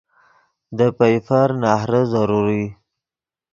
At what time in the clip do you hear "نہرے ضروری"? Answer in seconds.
1.61-2.63